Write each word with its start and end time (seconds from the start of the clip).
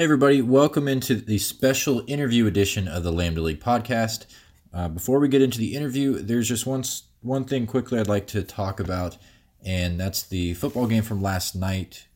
Hey, 0.00 0.04
everybody, 0.04 0.40
welcome 0.40 0.88
into 0.88 1.14
the 1.16 1.36
special 1.36 2.02
interview 2.06 2.46
edition 2.46 2.88
of 2.88 3.02
the 3.02 3.12
Lambda 3.12 3.42
League 3.42 3.60
podcast. 3.60 4.24
Uh, 4.72 4.88
before 4.88 5.18
we 5.18 5.28
get 5.28 5.42
into 5.42 5.58
the 5.58 5.74
interview, 5.76 6.14
there's 6.22 6.48
just 6.48 6.64
one, 6.64 6.84
one 7.20 7.44
thing 7.44 7.66
quickly 7.66 8.00
I'd 8.00 8.08
like 8.08 8.26
to 8.28 8.42
talk 8.42 8.80
about, 8.80 9.18
and 9.62 10.00
that's 10.00 10.22
the 10.22 10.54
football 10.54 10.86
game 10.86 11.02
from 11.02 11.20
last 11.20 11.54
night. 11.54 12.06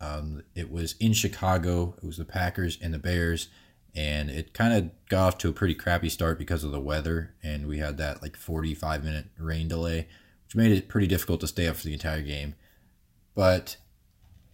Um, 0.00 0.44
it 0.54 0.70
was 0.70 0.94
in 1.00 1.12
Chicago, 1.12 1.96
it 2.00 2.06
was 2.06 2.18
the 2.18 2.24
Packers 2.24 2.78
and 2.80 2.94
the 2.94 3.00
Bears, 3.00 3.48
and 3.96 4.30
it 4.30 4.54
kind 4.54 4.72
of 4.72 5.08
got 5.08 5.26
off 5.26 5.38
to 5.38 5.48
a 5.48 5.52
pretty 5.52 5.74
crappy 5.74 6.10
start 6.10 6.38
because 6.38 6.62
of 6.62 6.70
the 6.70 6.78
weather, 6.78 7.34
and 7.42 7.66
we 7.66 7.78
had 7.78 7.96
that 7.96 8.22
like 8.22 8.36
45 8.36 9.02
minute 9.02 9.26
rain 9.40 9.66
delay, 9.66 10.06
which 10.44 10.54
made 10.54 10.70
it 10.70 10.88
pretty 10.88 11.08
difficult 11.08 11.40
to 11.40 11.48
stay 11.48 11.66
up 11.66 11.74
for 11.74 11.82
the 11.82 11.94
entire 11.94 12.22
game. 12.22 12.54
But 13.34 13.78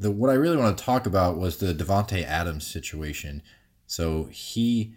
the 0.01 0.11
what 0.11 0.31
I 0.31 0.35
really 0.35 0.57
want 0.57 0.77
to 0.77 0.85
talk 0.85 1.07
about 1.07 1.37
was 1.37 1.59
the 1.59 1.75
Davante 1.75 2.25
Adams 2.25 2.67
situation. 2.67 3.43
So 3.87 4.25
he 4.33 4.95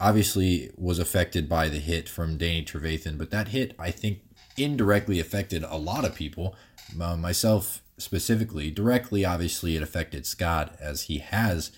obviously 0.00 0.70
was 0.76 0.98
affected 0.98 1.48
by 1.48 1.68
the 1.68 1.78
hit 1.78 2.08
from 2.08 2.36
Danny 2.36 2.64
Trevathan, 2.64 3.16
but 3.16 3.30
that 3.30 3.48
hit 3.48 3.74
I 3.78 3.92
think 3.92 4.18
indirectly 4.56 5.20
affected 5.20 5.62
a 5.62 5.76
lot 5.76 6.04
of 6.04 6.14
people, 6.14 6.56
uh, 7.00 7.16
myself 7.16 7.82
specifically. 7.96 8.70
Directly, 8.70 9.24
obviously, 9.24 9.76
it 9.76 9.82
affected 9.82 10.26
Scott 10.26 10.76
as 10.80 11.02
he 11.02 11.18
has 11.18 11.70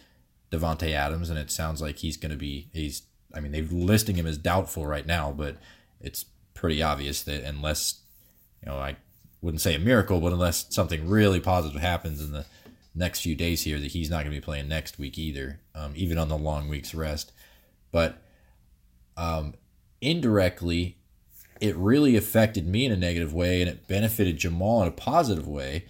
Davante 0.51 0.93
Adams, 0.93 1.29
and 1.29 1.39
it 1.39 1.51
sounds 1.51 1.83
like 1.83 1.99
he's 1.99 2.17
going 2.17 2.33
to 2.33 2.39
be 2.39 2.69
he's. 2.73 3.03
I 3.35 3.41
mean, 3.41 3.53
they're 3.53 3.65
listing 3.65 4.17
him 4.17 4.27
as 4.27 4.39
doubtful 4.39 4.87
right 4.87 5.07
now, 5.07 5.31
but 5.31 5.59
it's 6.01 6.25
pretty 6.55 6.83
obvious 6.83 7.23
that 7.25 7.45
unless 7.45 8.01
you 8.63 8.73
know, 8.73 8.79
I 8.79 8.97
wouldn't 9.41 9.61
say 9.61 9.75
a 9.75 9.79
miracle, 9.79 10.21
but 10.21 10.33
unless 10.33 10.67
something 10.75 11.09
really 11.09 11.41
positive 11.41 11.81
happens 11.81 12.23
in 12.23 12.33
the 12.33 12.47
next 12.95 13.21
few 13.21 13.35
days 13.35 13.63
here, 13.63 13.79
that 13.79 13.93
he's 13.93 14.11
not 14.11 14.25
going 14.25 14.35
to 14.35 14.41
be 14.41 14.45
playing 14.45 14.69
next 14.69 14.99
week 14.99 15.19
either, 15.19 15.61
um, 15.75 15.93
even 15.95 16.19
on 16.19 16.29
the 16.29 16.39
long 16.39 16.69
week's 16.69 16.95
rest. 16.95 17.33
But 17.93 18.23
um, 19.17 19.55
indirectly, 20.01 20.99
it 21.61 21.77
really 21.77 22.17
affected 22.17 22.67
me 22.67 22.85
in 22.85 22.93
a 22.93 22.97
negative 22.97 23.33
way, 23.33 23.61
and 23.61 23.71
it 23.71 23.87
benefited 23.87 24.37
Jamal 24.37 24.83
in 24.83 24.89
a 24.89 24.93
positive 24.93 25.49
way 25.49 25.87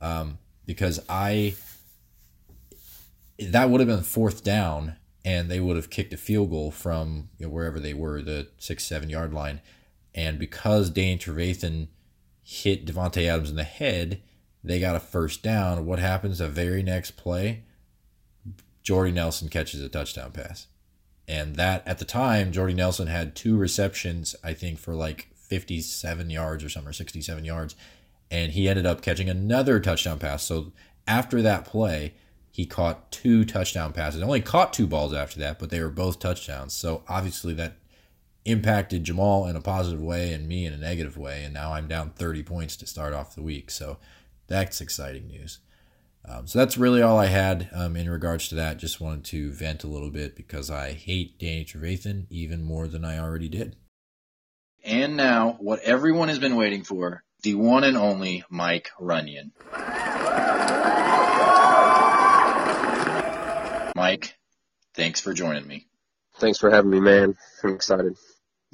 um, 0.00 0.38
because 0.66 1.00
I 1.08 1.54
that 3.38 3.68
would 3.68 3.80
have 3.80 3.88
been 3.88 4.02
fourth 4.02 4.42
down, 4.42 4.96
and 5.24 5.50
they 5.50 5.60
would 5.60 5.76
have 5.76 5.90
kicked 5.90 6.12
a 6.12 6.16
field 6.16 6.50
goal 6.50 6.70
from 6.70 7.28
you 7.38 7.46
know, 7.46 7.52
wherever 7.52 7.78
they 7.78 7.94
were, 7.94 8.22
the 8.22 8.48
six 8.58 8.84
seven 8.84 9.10
yard 9.10 9.32
line, 9.32 9.60
and 10.14 10.38
because 10.38 10.90
Danny 10.90 11.18
Trevathan 11.18 11.88
hit 12.46 12.86
Davante 12.86 13.26
Adams 13.26 13.50
in 13.50 13.56
the 13.56 13.64
head, 13.64 14.22
they 14.62 14.78
got 14.78 14.94
a 14.94 15.00
first 15.00 15.42
down. 15.42 15.84
What 15.84 15.98
happens 15.98 16.38
the 16.38 16.48
very 16.48 16.80
next 16.80 17.16
play? 17.16 17.64
Jordy 18.84 19.10
Nelson 19.10 19.48
catches 19.48 19.80
a 19.80 19.88
touchdown 19.88 20.30
pass. 20.30 20.68
And 21.26 21.56
that 21.56 21.86
at 21.88 21.98
the 21.98 22.04
time, 22.04 22.52
Jordy 22.52 22.72
Nelson 22.72 23.08
had 23.08 23.34
two 23.34 23.56
receptions, 23.56 24.36
I 24.44 24.54
think, 24.54 24.78
for 24.78 24.94
like 24.94 25.26
57 25.34 26.30
yards 26.30 26.62
or 26.62 26.68
something, 26.68 26.90
or 26.90 26.92
67 26.92 27.44
yards. 27.44 27.74
And 28.30 28.52
he 28.52 28.68
ended 28.68 28.86
up 28.86 29.02
catching 29.02 29.28
another 29.28 29.80
touchdown 29.80 30.20
pass. 30.20 30.44
So 30.44 30.72
after 31.08 31.42
that 31.42 31.64
play, 31.64 32.14
he 32.52 32.64
caught 32.64 33.10
two 33.10 33.44
touchdown 33.44 33.92
passes. 33.92 34.22
Only 34.22 34.40
caught 34.40 34.72
two 34.72 34.86
balls 34.86 35.12
after 35.12 35.40
that, 35.40 35.58
but 35.58 35.70
they 35.70 35.80
were 35.80 35.90
both 35.90 36.20
touchdowns. 36.20 36.74
So 36.74 37.02
obviously 37.08 37.54
that 37.54 37.78
impacted 38.46 39.04
Jamal 39.04 39.46
in 39.46 39.56
a 39.56 39.60
positive 39.60 40.00
way 40.00 40.32
and 40.32 40.48
me 40.48 40.64
in 40.64 40.72
a 40.72 40.78
negative 40.78 41.18
way. 41.18 41.44
And 41.44 41.52
now 41.52 41.72
I'm 41.72 41.88
down 41.88 42.10
30 42.10 42.42
points 42.44 42.76
to 42.76 42.86
start 42.86 43.12
off 43.12 43.34
the 43.34 43.42
week. 43.42 43.70
So 43.70 43.98
that's 44.46 44.80
exciting 44.80 45.26
news. 45.26 45.58
Um, 46.28 46.46
so 46.46 46.58
that's 46.58 46.78
really 46.78 47.02
all 47.02 47.18
I 47.18 47.26
had 47.26 47.68
um, 47.72 47.96
in 47.96 48.08
regards 48.10 48.48
to 48.48 48.54
that. 48.56 48.78
Just 48.78 49.00
wanted 49.00 49.24
to 49.26 49.52
vent 49.52 49.84
a 49.84 49.88
little 49.88 50.10
bit 50.10 50.34
because 50.34 50.70
I 50.70 50.92
hate 50.92 51.38
Danny 51.38 51.64
Trevathan 51.64 52.26
even 52.30 52.64
more 52.64 52.88
than 52.88 53.04
I 53.04 53.18
already 53.18 53.48
did. 53.48 53.76
And 54.84 55.16
now, 55.16 55.56
what 55.60 55.80
everyone 55.80 56.28
has 56.28 56.38
been 56.38 56.56
waiting 56.56 56.84
for 56.84 57.24
the 57.42 57.54
one 57.54 57.84
and 57.84 57.96
only 57.96 58.44
Mike 58.48 58.90
Runyon. 58.98 59.52
Mike, 63.94 64.36
thanks 64.94 65.20
for 65.20 65.32
joining 65.32 65.66
me. 65.66 65.86
Thanks 66.38 66.58
for 66.58 66.70
having 66.70 66.90
me, 66.90 67.00
man. 67.00 67.36
I'm 67.64 67.74
excited. 67.74 68.16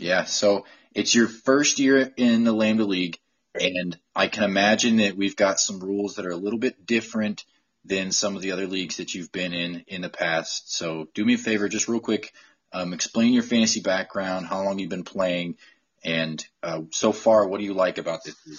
Yeah, 0.02 0.24
so 0.24 0.66
it's 0.94 1.14
your 1.14 1.28
first 1.28 1.78
year 1.78 2.12
in 2.16 2.42
the 2.42 2.52
Lambda 2.52 2.84
League, 2.84 3.18
and 3.54 3.96
I 4.16 4.26
can 4.26 4.42
imagine 4.42 4.96
that 4.96 5.16
we've 5.16 5.36
got 5.36 5.60
some 5.60 5.78
rules 5.78 6.16
that 6.16 6.26
are 6.26 6.32
a 6.32 6.36
little 6.36 6.58
bit 6.58 6.84
different 6.84 7.44
than 7.84 8.10
some 8.10 8.34
of 8.34 8.42
the 8.42 8.50
other 8.50 8.66
leagues 8.66 8.96
that 8.96 9.14
you've 9.14 9.30
been 9.30 9.54
in 9.54 9.84
in 9.86 10.02
the 10.02 10.08
past. 10.08 10.74
So 10.74 11.08
do 11.14 11.24
me 11.24 11.34
a 11.34 11.38
favor, 11.38 11.68
just 11.68 11.88
real 11.88 12.00
quick, 12.00 12.32
um, 12.72 12.92
explain 12.92 13.32
your 13.32 13.44
fantasy 13.44 13.80
background, 13.80 14.46
how 14.46 14.64
long 14.64 14.80
you've 14.80 14.90
been 14.90 15.04
playing, 15.04 15.56
and 16.02 16.44
uh, 16.64 16.80
so 16.90 17.12
far, 17.12 17.46
what 17.46 17.58
do 17.58 17.64
you 17.64 17.74
like 17.74 17.98
about 17.98 18.24
this 18.24 18.34
league? 18.44 18.58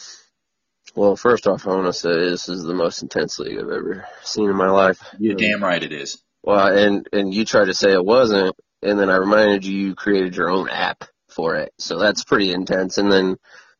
Well, 0.96 1.18
first 1.18 1.46
off, 1.46 1.68
I 1.68 1.72
want 1.72 1.88
to 1.88 1.94
say 1.94 2.10
this 2.10 2.48
is 2.48 2.64
the 2.64 2.74
most 2.74 3.02
intense 3.02 3.38
league 3.40 3.60
I've 3.60 3.64
ever 3.64 4.08
seen 4.22 4.50
in 4.50 4.56
my 4.56 4.70
life. 4.70 5.04
You're 5.20 5.36
damn 5.36 5.62
right 5.62 5.84
it 5.84 5.92
is. 5.92 6.24
Well, 6.42 6.68
and 6.68 7.08
and 7.12 7.34
you 7.34 7.44
tried 7.44 7.66
to 7.66 7.74
say 7.74 7.92
it 7.92 8.06
wasn't, 8.06 8.56
and 8.82 8.98
then 8.98 9.10
I 9.10 9.18
reminded 9.18 9.66
you 9.66 9.78
you 9.78 9.96
created 9.96 10.38
your 10.38 10.50
own 10.50 10.70
app 10.70 11.04
for 11.34 11.56
it. 11.56 11.74
So 11.78 12.00
that's 12.00 12.24
pretty 12.24 12.52
intense. 12.52 12.98
And 12.98 13.12
then 13.12 13.38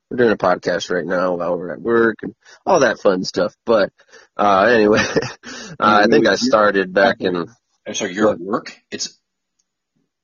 we're 0.10 0.18
doing 0.18 0.32
a 0.32 0.38
podcast 0.38 0.94
right 0.94 1.06
now 1.06 1.36
while 1.36 1.58
we're 1.58 1.74
at 1.74 1.82
work 1.82 2.18
and 2.22 2.36
all 2.66 2.82
that 2.82 3.00
fun 3.00 3.24
stuff. 3.24 3.56
But 3.66 3.92
uh, 4.38 4.70
anyway, 4.72 5.00
uh, 5.44 5.68
I 5.80 6.06
think 6.06 6.28
I 6.28 6.36
started 6.36 6.94
back 6.94 7.22
in. 7.22 7.48
I'm 7.88 7.94
sorry, 7.94 8.14
you're 8.14 8.32
at 8.32 8.40
work. 8.40 8.78
It's 8.92 9.20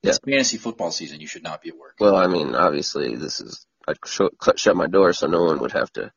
it's 0.03 0.19
yeah. 0.25 0.34
fantasy 0.34 0.57
football 0.57 0.91
season. 0.91 1.19
You 1.19 1.28
should 1.28 1.44
not 1.44 1.62
be 1.62 1.69
at 1.69 1.78
work. 1.78 1.95
Well, 2.00 2.16
I 2.16 2.28
mean, 2.28 2.56
obviously, 2.56 3.16
this 3.16 3.41
is 3.41 3.66
I 3.88 3.94
shut, 4.06 4.34
shut 4.56 4.75
my 4.75 4.88
door 4.88 5.13
so 5.13 5.28
no 5.28 5.44
one 5.44 5.59
would 5.59 5.73
have 5.73 5.91
to, 5.94 6.11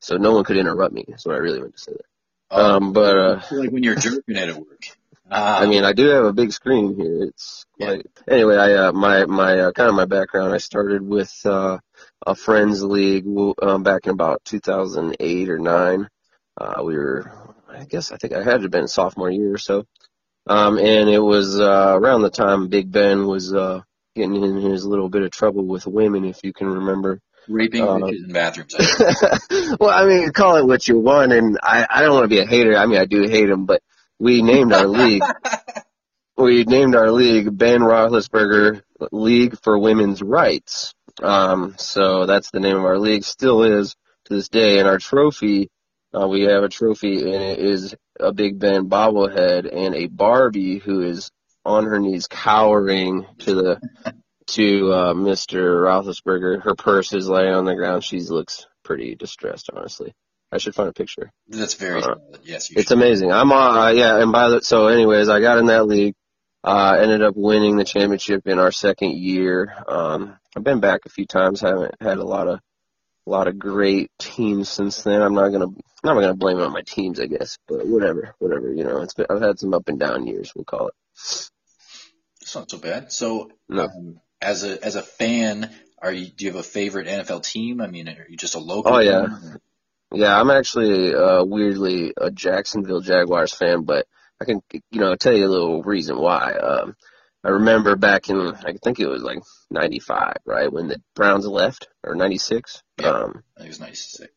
so 0.00 0.16
no 0.16 0.32
one 0.32 0.44
could 0.44 0.56
interrupt 0.56 0.94
me. 0.94 1.04
That's 1.08 1.26
what 1.26 1.34
I 1.34 1.38
really 1.38 1.60
meant 1.60 1.76
to 1.76 1.82
say 1.82 1.92
there. 1.92 2.08
Oh, 2.50 2.76
um, 2.76 2.92
but 2.92 3.16
uh, 3.16 3.40
like 3.52 3.70
when 3.70 3.82
you're 3.82 3.96
jerking 3.96 4.36
at 4.36 4.54
work. 4.54 4.84
Uh, 5.30 5.58
I 5.60 5.66
mean, 5.66 5.84
I 5.84 5.94
do 5.94 6.06
have 6.08 6.24
a 6.24 6.32
big 6.32 6.52
screen 6.52 6.94
here. 6.96 7.24
It's 7.24 7.64
yeah. 7.78 7.96
anyway. 8.28 8.56
I 8.56 8.74
uh, 8.74 8.92
my 8.92 9.24
my 9.24 9.58
uh, 9.58 9.72
kind 9.72 9.88
of 9.88 9.94
my 9.94 10.04
background. 10.04 10.54
I 10.54 10.58
started 10.58 11.02
with 11.02 11.34
uh, 11.46 11.78
a 12.26 12.34
friends 12.34 12.82
league 12.82 13.26
um, 13.62 13.82
back 13.82 14.06
in 14.06 14.10
about 14.10 14.44
2008 14.44 15.50
or 15.50 15.58
nine. 15.58 16.08
Uh, 16.60 16.82
we 16.84 16.96
were, 16.96 17.54
I 17.68 17.84
guess, 17.84 18.12
I 18.12 18.16
think 18.16 18.34
I 18.34 18.42
had 18.42 18.58
to 18.58 18.62
have 18.62 18.70
been 18.70 18.86
sophomore 18.86 19.30
year 19.30 19.54
or 19.54 19.58
so. 19.58 19.86
Um, 20.46 20.78
and 20.78 21.08
it 21.08 21.18
was 21.18 21.58
uh, 21.58 21.98
around 21.98 22.22
the 22.22 22.30
time 22.30 22.68
Big 22.68 22.92
Ben 22.92 23.26
was 23.26 23.52
uh, 23.52 23.80
getting 24.14 24.36
in 24.42 24.56
his 24.56 24.84
little 24.84 25.08
bit 25.08 25.22
of 25.22 25.30
trouble 25.30 25.64
with 25.64 25.86
women, 25.86 26.24
if 26.24 26.44
you 26.44 26.52
can 26.52 26.68
remember. 26.68 27.20
Raping 27.48 27.82
uh, 27.82 27.96
in 27.96 28.28
bathrooms. 28.32 28.74
well, 29.80 29.90
I 29.90 30.06
mean, 30.06 30.32
call 30.32 30.56
it 30.56 30.66
what 30.66 30.86
you 30.86 30.98
want, 30.98 31.32
and 31.32 31.58
I, 31.62 31.86
I 31.88 32.02
don't 32.02 32.12
want 32.12 32.24
to 32.24 32.28
be 32.28 32.40
a 32.40 32.46
hater. 32.46 32.76
I 32.76 32.86
mean, 32.86 32.98
I 32.98 33.06
do 33.06 33.22
hate 33.22 33.48
him, 33.48 33.64
but 33.64 33.82
we 34.24 34.40
named 34.40 34.72
our 34.72 34.86
league. 34.86 35.22
we 36.38 36.64
named 36.64 36.96
our 36.96 37.10
league 37.10 37.56
Ben 37.56 37.80
Roethlisberger 37.80 38.80
League 39.12 39.58
for 39.62 39.78
Women's 39.78 40.22
Rights. 40.22 40.94
Um, 41.22 41.74
so 41.76 42.24
that's 42.24 42.50
the 42.50 42.58
name 42.58 42.76
of 42.76 42.86
our 42.86 42.98
league. 42.98 43.22
Still 43.22 43.62
is 43.64 43.94
to 44.24 44.34
this 44.34 44.48
day. 44.48 44.78
And 44.78 44.88
our 44.88 44.96
trophy, 44.96 45.68
uh, 46.18 46.26
we 46.26 46.44
have 46.44 46.62
a 46.62 46.70
trophy, 46.70 47.20
and 47.20 47.42
it 47.42 47.58
is 47.58 47.94
a 48.18 48.32
Big 48.32 48.58
Ben 48.58 48.88
bobblehead 48.88 49.70
and 49.70 49.94
a 49.94 50.06
Barbie 50.06 50.78
who 50.78 51.02
is 51.02 51.30
on 51.66 51.84
her 51.84 51.98
knees, 51.98 52.26
cowering 52.26 53.26
to 53.40 53.54
the 53.54 53.80
to 54.46 54.90
uh, 54.90 55.12
Mr. 55.12 55.84
Roethlisberger. 55.84 56.62
Her 56.62 56.74
purse 56.74 57.12
is 57.12 57.28
laying 57.28 57.52
on 57.52 57.66
the 57.66 57.74
ground. 57.74 58.02
She 58.02 58.20
looks 58.20 58.66
pretty 58.84 59.16
distressed, 59.16 59.68
honestly. 59.70 60.14
I 60.54 60.58
should 60.58 60.74
find 60.74 60.88
a 60.88 60.92
picture. 60.92 61.32
That's 61.48 61.74
very 61.74 62.02
uh, 62.02 62.14
yes. 62.44 62.70
it's 62.70 62.88
should. 62.88 62.92
amazing. 62.92 63.32
I'm 63.32 63.50
uh, 63.50 63.90
yeah, 63.90 64.22
and 64.22 64.30
by 64.30 64.48
the 64.48 64.62
so 64.62 64.86
anyways, 64.86 65.28
I 65.28 65.40
got 65.40 65.58
in 65.58 65.66
that 65.66 65.86
league. 65.86 66.14
Uh, 66.62 66.96
ended 66.98 67.20
up 67.20 67.34
winning 67.36 67.76
the 67.76 67.84
championship 67.84 68.46
in 68.46 68.58
our 68.58 68.72
second 68.72 69.12
year. 69.18 69.74
Um, 69.86 70.38
I've 70.56 70.64
been 70.64 70.80
back 70.80 71.00
a 71.04 71.10
few 71.10 71.26
times. 71.26 71.60
haven't 71.60 71.94
had 72.00 72.16
a 72.16 72.24
lot 72.24 72.48
of 72.48 72.60
a 73.26 73.30
lot 73.30 73.48
of 73.48 73.58
great 73.58 74.10
teams 74.18 74.68
since 74.68 75.02
then. 75.02 75.20
I'm 75.20 75.34
not 75.34 75.48
gonna 75.48 75.66
not 76.02 76.14
gonna 76.14 76.34
blame 76.34 76.58
it 76.58 76.64
on 76.64 76.72
my 76.72 76.82
teams, 76.82 77.20
I 77.20 77.26
guess, 77.26 77.58
but 77.66 77.86
whatever, 77.86 78.34
whatever. 78.38 78.72
You 78.72 78.84
know, 78.84 79.02
it's 79.02 79.14
been, 79.14 79.26
I've 79.28 79.42
had 79.42 79.58
some 79.58 79.74
up 79.74 79.88
and 79.88 79.98
down 79.98 80.26
years. 80.26 80.52
We'll 80.54 80.64
call 80.64 80.88
it. 80.88 80.94
It's 82.40 82.54
not 82.54 82.70
so 82.70 82.78
bad. 82.78 83.10
So, 83.12 83.50
no. 83.68 83.84
um, 83.84 84.20
as 84.40 84.64
a 84.64 84.82
as 84.84 84.96
a 84.96 85.02
fan, 85.02 85.70
are 86.00 86.12
you 86.12 86.26
do 86.26 86.44
you 86.44 86.52
have 86.52 86.60
a 86.60 86.62
favorite 86.62 87.08
NFL 87.08 87.42
team? 87.42 87.80
I 87.80 87.88
mean, 87.88 88.08
are 88.08 88.26
you 88.28 88.36
just 88.36 88.54
a 88.54 88.58
local? 88.58 88.94
Oh 88.94 89.00
yeah, 89.00 89.26
yeah, 90.14 90.38
I'm 90.38 90.50
actually 90.50 91.14
uh, 91.14 91.44
weirdly 91.44 92.12
a 92.16 92.30
Jacksonville 92.30 93.00
Jaguars 93.00 93.52
fan, 93.52 93.82
but 93.82 94.06
I 94.40 94.44
can 94.44 94.62
you 94.70 95.00
know 95.00 95.14
tell 95.16 95.32
you 95.32 95.46
a 95.46 95.48
little 95.48 95.82
reason 95.82 96.18
why. 96.18 96.52
Um, 96.52 96.96
I 97.44 97.50
remember 97.50 97.94
back 97.96 98.30
in 98.30 98.38
I 98.38 98.74
think 98.82 99.00
it 99.00 99.08
was 99.08 99.22
like 99.22 99.38
'95, 99.70 100.36
right 100.46 100.72
when 100.72 100.88
the 100.88 101.00
Browns 101.14 101.46
left, 101.46 101.88
or 102.02 102.14
'96. 102.14 102.82
Yeah, 102.98 103.08
um, 103.08 103.42
it 103.58 103.66
was 103.68 103.80
'96. 103.80 104.30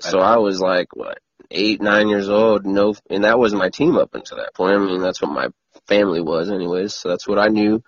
So 0.00 0.20
I 0.20 0.36
was 0.36 0.60
like, 0.60 0.94
what, 0.94 1.18
eight, 1.50 1.80
nine 1.80 2.08
years 2.08 2.28
old, 2.28 2.66
no, 2.66 2.94
and 3.08 3.24
that 3.24 3.38
was 3.38 3.54
my 3.54 3.70
team 3.70 3.96
up 3.96 4.14
until 4.14 4.38
that 4.38 4.54
point. 4.54 4.76
I 4.76 4.78
mean, 4.78 5.00
that's 5.00 5.22
what 5.22 5.32
my 5.32 5.48
family 5.86 6.20
was 6.20 6.50
anyways, 6.50 6.94
so 6.94 7.08
that's 7.08 7.26
what 7.26 7.38
I 7.38 7.48
knew. 7.48 7.82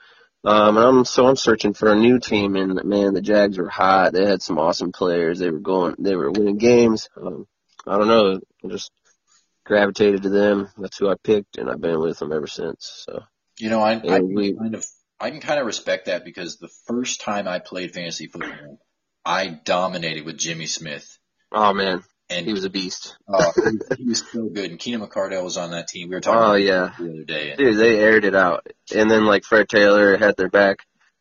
Um, 0.45 0.77
and 0.77 0.87
I'm, 0.87 1.05
so 1.05 1.27
I'm 1.27 1.37
searching 1.37 1.75
for 1.75 1.93
a 1.93 1.97
new 1.97 2.19
team 2.19 2.57
and 2.57 2.83
man, 2.85 3.15
the 3.15 3.21
Jags 3.21 3.59
were 3.59 3.69
hot. 3.69 4.13
They 4.13 4.25
had 4.25 4.41
some 4.41 4.59
awesome 4.59 4.93
players. 4.93 5.39
They 5.39 5.51
were 5.51 5.59
going, 5.59 5.97
they 5.99 6.17
were 6.17 6.31
winning 6.31 6.59
games. 6.59 7.09
Um, 7.17 7.47
I 7.87 7.99
don't 7.99 8.09
know, 8.09 8.41
I 8.65 8.69
just 8.69 8.91
gravitated 9.67 10.23
to 10.23 10.29
them. 10.29 10.69
That's 10.79 10.97
who 10.99 11.09
I 11.09 11.15
picked 11.23 11.59
and 11.59 11.69
I've 11.69 11.81
been 11.81 12.01
with 12.01 12.19
them 12.19 12.33
ever 12.33 12.47
since. 12.47 13.05
So. 13.07 13.21
You 13.59 13.71
know, 13.71 13.81
I, 13.81 13.93
I 13.95 14.17
And 14.17 14.35
we- 14.35 14.55
kind 14.55 14.75
of, 14.75 14.85
I 15.21 15.31
can 15.31 15.41
kind 15.41 15.59
of 15.59 15.67
respect 15.67 16.07
that 16.07 16.25
because 16.25 16.59
the 16.59 16.71
first 16.87 17.21
time 17.21 17.49
I 17.49 17.59
played 17.59 17.93
fantasy 17.93 18.29
football, 18.29 18.79
I 19.25 19.49
dominated 19.49 20.25
with 20.25 20.39
Jimmy 20.39 20.67
Smith. 20.67 21.19
Oh 21.51 21.75
man, 21.75 22.05
And 22.31 22.47
he 22.47 22.53
was 22.53 22.65
a 22.65 22.71
beast. 22.71 23.17
Oh, 23.27 23.53
he, 23.57 23.97
he 23.97 24.05
was 24.05 24.23
so 24.31 24.49
good. 24.49 24.71
And 24.71 24.79
Keenan 24.79 25.01
McCardell 25.01 25.43
was 25.43 25.57
on 25.57 25.71
that 25.71 25.89
team. 25.89 26.09
We 26.09 26.15
were 26.15 26.21
talking 26.21 26.39
Oh 26.39 26.51
about 26.51 26.63
yeah. 26.63 26.93
the 26.99 27.11
other 27.11 27.25
day. 27.25 27.55
Dude, 27.57 27.79
they 27.79 27.99
aired 27.99 28.25
it 28.27 28.35
out. 28.35 28.67
And 28.95 29.11
then 29.11 29.25
like 29.25 29.45
Fred 29.45 29.69
Taylor 29.69 30.17
had 30.17 30.37
their 30.37 30.51
back. 30.51 30.81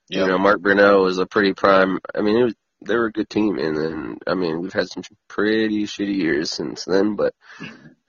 Yep. 0.10 0.22
You 0.22 0.28
know, 0.28 0.38
Mark 0.38 0.62
Brunell 0.62 1.04
was 1.04 1.18
a 1.18 1.26
pretty 1.26 1.54
prime. 1.54 2.00
I 2.14 2.22
mean, 2.22 2.38
it 2.38 2.44
was, 2.44 2.56
they 2.86 2.96
were 2.96 3.06
a 3.06 3.12
good 3.12 3.30
team. 3.30 3.58
And 3.58 3.78
then, 3.78 4.18
I 4.28 4.34
mean, 4.34 4.62
we've 4.62 4.74
had 4.74 4.90
some 4.90 5.04
pretty 5.30 5.84
shitty 5.84 6.16
years 6.16 6.52
since 6.52 6.86
then, 6.86 7.16
but, 7.16 7.34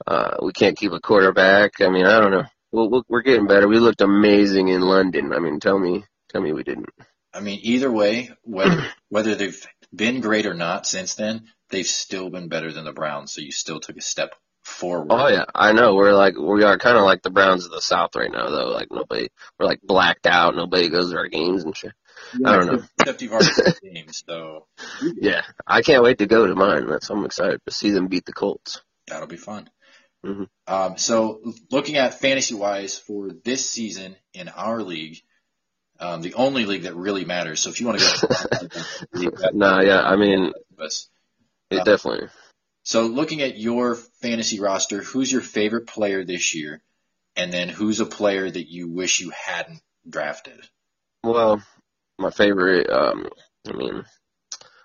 uh, 0.06 0.36
we 0.42 0.52
can't 0.52 0.76
keep 0.76 0.92
a 0.92 1.00
quarterback. 1.00 1.80
I 1.80 1.88
mean, 1.88 2.04
I 2.06 2.20
don't 2.20 2.32
know. 2.32 2.44
We'll, 2.72 2.90
we'll, 2.90 3.04
we're 3.08 3.22
getting 3.22 3.46
better. 3.46 3.66
We 3.68 3.78
looked 3.78 4.00
amazing 4.00 4.68
in 4.68 4.80
London. 4.80 5.32
I 5.32 5.38
mean, 5.38 5.60
tell 5.60 5.78
me, 5.78 6.04
tell 6.30 6.42
me 6.42 6.52
we 6.52 6.64
didn't. 6.64 6.90
I 7.32 7.40
mean, 7.40 7.60
either 7.62 7.90
way, 7.90 8.30
whether 8.42 8.86
whether 9.08 9.34
they've 9.34 9.66
been 9.94 10.20
great 10.20 10.46
or 10.46 10.54
not 10.54 10.86
since 10.86 11.14
then, 11.14 11.48
they've 11.70 11.86
still 11.86 12.30
been 12.30 12.48
better 12.48 12.72
than 12.72 12.84
the 12.84 12.92
Browns. 12.92 13.32
So 13.32 13.40
you 13.40 13.52
still 13.52 13.80
took 13.80 13.96
a 13.96 14.02
step 14.02 14.34
forward. 14.62 15.08
Oh 15.10 15.28
yeah, 15.28 15.44
I 15.54 15.72
know. 15.72 15.94
We're 15.94 16.12
like, 16.12 16.36
we 16.36 16.62
are 16.64 16.78
kind 16.78 16.96
of 16.96 17.04
like 17.04 17.22
the 17.22 17.30
Browns 17.30 17.64
of 17.64 17.70
the 17.70 17.80
South 17.80 18.14
right 18.16 18.30
now, 18.30 18.48
though. 18.50 18.68
Like 18.70 18.88
nobody, 18.90 19.28
we're 19.58 19.66
like 19.66 19.80
blacked 19.82 20.26
out. 20.26 20.54
Nobody 20.54 20.88
goes 20.88 21.10
to 21.10 21.16
our 21.18 21.28
games 21.28 21.64
and 21.64 21.76
shit. 21.76 21.92
I 22.44 22.56
don't 22.56 22.66
know. 22.66 22.82
Except 22.98 23.22
you've 23.22 23.32
already 23.32 23.52
games, 23.82 24.24
so 24.28 24.66
Yeah, 25.16 25.42
I 25.66 25.82
can't 25.82 26.02
wait 26.02 26.18
to 26.18 26.26
go 26.26 26.46
to 26.46 26.54
mine. 26.54 26.86
That's 26.86 27.08
I'm 27.10 27.24
excited 27.24 27.60
to 27.66 27.72
see 27.72 27.90
them 27.90 28.08
beat 28.08 28.26
the 28.26 28.32
Colts. 28.32 28.82
that'll 29.06 29.26
be 29.28 29.36
fun. 29.36 29.70
Mhm. 30.26 30.48
Um, 30.66 30.98
so 30.98 31.40
looking 31.70 31.96
at 31.96 32.18
fantasy 32.18 32.54
wise 32.54 32.98
for 32.98 33.30
this 33.44 33.70
season 33.70 34.16
in 34.34 34.48
our 34.48 34.82
league, 34.82 35.18
um, 36.00 36.22
the 36.22 36.34
only 36.34 36.64
league 36.66 36.82
that 36.82 36.96
really 36.96 37.24
matters. 37.24 37.60
So 37.60 37.70
if 37.70 37.80
you 37.80 37.86
want 37.86 38.00
to 38.00 38.70
go, 39.12 39.50
Nah, 39.52 39.80
yeah, 39.80 40.02
I 40.02 40.16
mean, 40.16 40.52
it 41.70 41.84
definitely. 41.84 42.28
So 42.84 43.02
looking 43.02 43.42
at 43.42 43.58
your 43.58 43.94
fantasy 43.94 44.60
roster, 44.60 45.02
who's 45.02 45.30
your 45.30 45.42
favorite 45.42 45.86
player 45.86 46.24
this 46.24 46.54
year? 46.54 46.80
And 47.36 47.52
then 47.52 47.68
who's 47.68 48.00
a 48.00 48.06
player 48.06 48.50
that 48.50 48.70
you 48.70 48.88
wish 48.88 49.20
you 49.20 49.30
hadn't 49.30 49.80
drafted? 50.08 50.60
Well, 51.22 51.62
my 52.18 52.30
favorite, 52.30 52.90
um, 52.90 53.28
I 53.68 53.72
mean, 53.72 54.04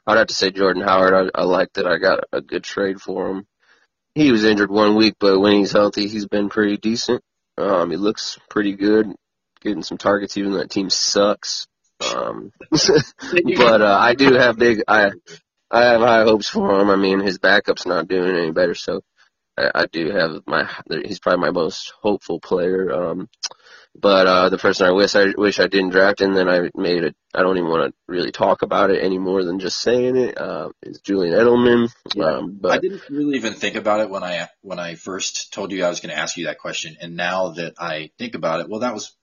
I'd 0.05 0.17
have 0.17 0.27
to 0.27 0.33
say 0.33 0.51
Jordan 0.51 0.83
Howard. 0.83 1.31
I, 1.33 1.41
I 1.41 1.43
like 1.45 1.71
that 1.73 1.87
I 1.87 1.97
got 1.97 2.25
a 2.31 2.41
good 2.41 2.63
trade 2.63 3.01
for 3.01 3.29
him. 3.29 3.47
He 4.15 4.31
was 4.31 4.43
injured 4.43 4.69
one 4.69 4.95
week, 4.95 5.15
but 5.19 5.39
when 5.39 5.53
he's 5.53 5.71
healthy, 5.71 6.07
he's 6.07 6.27
been 6.27 6.49
pretty 6.49 6.77
decent. 6.77 7.21
Um, 7.57 7.89
he 7.89 7.97
looks 7.97 8.37
pretty 8.49 8.73
good, 8.73 9.07
getting 9.61 9.81
some 9.81 9.97
targets, 9.97 10.37
even 10.37 10.51
though 10.51 10.59
that 10.59 10.69
team 10.69 10.89
sucks. 10.89 11.67
Um, 12.13 12.51
but 12.69 13.81
uh, 13.81 13.97
I 13.99 14.13
do 14.13 14.33
have 14.33 14.57
big, 14.57 14.83
I, 14.87 15.11
I 15.73 15.85
have 15.85 16.01
high 16.01 16.23
hopes 16.23 16.47
for 16.47 16.79
him. 16.79 16.91
I 16.91 16.95
mean, 16.95 17.19
his 17.19 17.39
backup's 17.39 17.87
not 17.87 18.07
doing 18.07 18.37
any 18.37 18.51
better, 18.51 18.75
so 18.75 19.01
I, 19.57 19.71
I 19.73 19.85
do 19.87 20.11
have 20.11 20.43
my. 20.45 20.69
He's 21.03 21.19
probably 21.19 21.41
my 21.41 21.51
most 21.51 21.93
hopeful 22.01 22.39
player. 22.39 22.91
Um, 22.93 23.27
but 23.95 24.27
uh, 24.27 24.49
the 24.49 24.59
person 24.59 24.85
I 24.85 24.91
wish 24.91 25.15
I 25.15 25.33
wish 25.35 25.59
I 25.59 25.67
didn't 25.67 25.89
draft, 25.89 26.21
and 26.21 26.37
then 26.37 26.47
I 26.47 26.69
made 26.75 27.03
it. 27.03 27.15
I 27.33 27.41
don't 27.41 27.57
even 27.57 27.69
want 27.69 27.91
to 27.91 27.93
really 28.07 28.31
talk 28.31 28.61
about 28.61 28.91
it 28.91 29.03
any 29.03 29.17
more 29.17 29.43
than 29.43 29.59
just 29.59 29.79
saying 29.79 30.15
it. 30.15 30.37
Uh, 30.39 30.69
is 30.83 30.99
Julian 31.01 31.33
Edelman. 31.33 31.91
Yeah. 32.13 32.25
Um, 32.25 32.59
I 32.65 32.77
didn't 32.77 33.09
really 33.09 33.37
even 33.37 33.53
think 33.53 33.75
about 33.75 33.99
it 33.99 34.11
when 34.11 34.23
I 34.23 34.49
when 34.61 34.77
I 34.77 34.93
first 34.95 35.53
told 35.53 35.71
you 35.71 35.83
I 35.83 35.89
was 35.89 36.01
going 36.01 36.13
to 36.13 36.21
ask 36.21 36.37
you 36.37 36.45
that 36.45 36.59
question, 36.59 36.97
and 37.01 37.15
now 37.15 37.49
that 37.49 37.73
I 37.79 38.11
think 38.19 38.35
about 38.35 38.59
it, 38.59 38.69
well, 38.69 38.81
that 38.81 38.93
was 38.93 39.15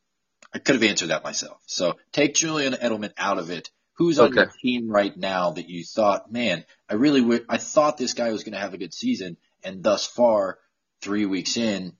I 0.52 0.58
could 0.58 0.74
have 0.74 0.84
answered 0.84 1.08
that 1.08 1.22
myself. 1.22 1.60
So 1.66 1.96
take 2.12 2.34
Julian 2.34 2.74
Edelman 2.74 3.12
out 3.16 3.38
of 3.38 3.50
it. 3.50 3.70
Who's 4.00 4.20
on 4.20 4.34
your 4.34 4.42
Okay. 4.42 4.52
team 4.62 4.90
right 4.90 5.16
now 5.16 5.52
that 5.52 5.70
you 5.70 5.84
thought, 5.84 6.32
man, 6.32 6.66
I 6.90 6.96
really 6.96 7.42
I 7.48 7.58
thought 7.58 7.98
this 7.98 8.14
guy 8.14 8.32
was 8.32 8.44
going 8.44 8.54
to 8.54 8.60
have 8.60 8.74
a 8.74 8.78
good 8.78 8.94
season, 8.94 9.38
and 9.64 9.84
thus 9.84 10.06
far, 10.06 10.58
three 11.02 11.26
weeks 11.26 11.58
in, 11.58 11.94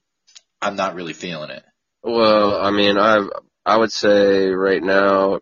I'm 0.61 0.75
not 0.77 0.95
really 0.95 1.13
feeling 1.13 1.51
it. 1.51 1.63
well, 2.03 2.57
I 2.61 2.71
mean, 2.71 2.97
I 2.97 3.27
I 3.65 3.77
would 3.77 3.91
say 3.91 4.49
right 4.49 4.83
now, 4.83 5.39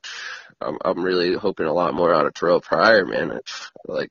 I'm 0.62 0.78
I'm 0.86 1.04
really 1.04 1.36
hoping 1.36 1.68
a 1.68 1.74
lot 1.74 1.94
more 1.96 2.14
out 2.14 2.28
of 2.28 2.34
Terrelle 2.34 2.64
Pryor, 2.64 3.06
man. 3.06 3.32
I, 3.34 3.40
like. 3.86 4.10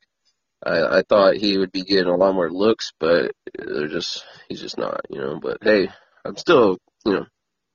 I, 0.65 0.99
I 0.99 1.03
thought 1.09 1.37
he 1.37 1.59
would 1.59 1.73
be 1.73 1.85
getting 1.85 2.09
a 2.13 2.17
lot 2.17 2.35
more 2.35 2.51
looks, 2.51 2.93
but 3.01 3.33
they're 3.59 3.89
just 3.89 4.25
he's 4.49 4.61
just 4.61 4.79
not, 4.79 5.01
you 5.11 5.19
know. 5.21 5.41
But 5.41 5.59
hey, 5.63 5.89
I'm 6.25 6.37
still, 6.37 6.79
you 7.07 7.13
know, 7.15 7.27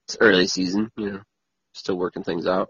it's 0.08 0.18
early 0.22 0.48
season, 0.48 0.92
you 0.98 1.12
know, 1.12 1.22
still 1.74 1.98
working 1.98 2.24
things 2.24 2.48
out. 2.48 2.70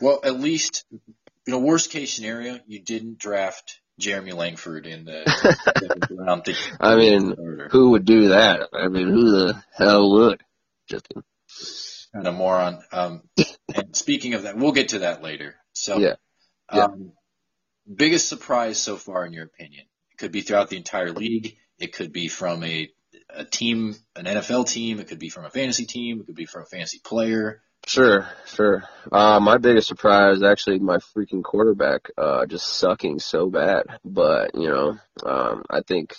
Well, 0.00 0.20
at 0.24 0.38
least, 0.40 0.84
you 0.90 1.00
know, 1.46 1.58
worst 1.58 1.90
case 1.90 2.14
scenario, 2.14 2.58
you 2.66 2.82
didn't 2.82 3.18
draft 3.18 3.80
Jeremy 3.98 4.32
Langford 4.32 4.86
in 4.86 5.04
the 5.04 6.08
round. 6.10 6.46
I 6.80 6.96
mean, 6.96 7.34
who 7.70 7.90
would 7.90 8.04
do 8.04 8.28
that? 8.28 8.68
I 8.72 8.88
mean, 8.88 9.08
who 9.08 9.30
the 9.30 9.62
hell 9.72 10.10
would? 10.10 10.42
Just 10.88 11.08
kind 12.12 12.26
of 12.26 12.34
moron. 12.34 12.82
Um, 12.92 13.22
and 13.74 13.94
speaking 13.94 14.34
of 14.34 14.42
that, 14.42 14.56
we'll 14.56 14.72
get 14.72 14.90
to 14.90 15.00
that 15.00 15.22
later. 15.22 15.56
So, 15.72 15.98
Yeah. 15.98 16.14
Yeah. 16.72 16.84
Um, 16.84 17.12
biggest 17.92 18.28
surprise 18.28 18.78
so 18.78 18.96
far, 18.96 19.24
in 19.24 19.32
your 19.32 19.44
opinion? 19.44 19.84
It 20.10 20.18
could 20.18 20.32
be 20.32 20.40
throughout 20.40 20.68
the 20.68 20.76
entire 20.76 21.12
league. 21.12 21.56
It 21.78 21.92
could 21.92 22.12
be 22.12 22.28
from 22.28 22.64
a, 22.64 22.90
a 23.30 23.44
team, 23.44 23.94
an 24.16 24.24
NFL 24.24 24.68
team. 24.68 24.98
It 24.98 25.08
could 25.08 25.18
be 25.18 25.28
from 25.28 25.44
a 25.44 25.50
fantasy 25.50 25.86
team. 25.86 26.20
It 26.20 26.26
could 26.26 26.34
be 26.34 26.46
from 26.46 26.62
a 26.62 26.66
fantasy 26.66 27.00
player. 27.04 27.62
Sure, 27.86 28.28
sure. 28.46 28.82
Uh, 29.12 29.38
my 29.38 29.58
biggest 29.58 29.86
surprise 29.86 30.42
actually 30.42 30.80
my 30.80 30.96
freaking 30.98 31.44
quarterback, 31.44 32.10
uh, 32.18 32.44
just 32.46 32.66
sucking 32.66 33.20
so 33.20 33.48
bad. 33.48 33.84
But, 34.04 34.54
you 34.54 34.68
know, 34.68 34.98
um, 35.24 35.62
I 35.70 35.80
think 35.86 36.14